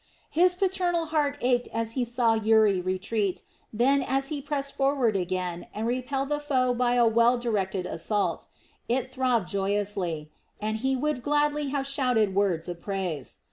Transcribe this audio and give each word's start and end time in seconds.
His 0.31 0.55
paternal 0.55 1.05
heart 1.13 1.37
ached 1.41 1.67
as 1.71 1.91
he 1.91 2.03
saw 2.05 2.33
Uri 2.33 2.81
retreat, 2.81 3.43
then 3.71 4.01
as 4.01 4.29
he 4.29 4.41
pressed 4.41 4.75
forward 4.75 5.15
again 5.15 5.67
and 5.75 5.85
repelled 5.85 6.29
the 6.29 6.39
foe 6.39 6.73
by 6.73 6.95
a 6.95 7.05
well 7.05 7.37
directed 7.37 7.85
assault, 7.85 8.47
it 8.89 9.11
throbbed 9.11 9.47
joyously, 9.47 10.31
and 10.59 10.77
he 10.77 10.95
would 10.95 11.21
gladly 11.21 11.67
have 11.69 11.85
shouted 11.85 12.33
words 12.33 12.67
of 12.67 12.79
praise. 12.79 13.37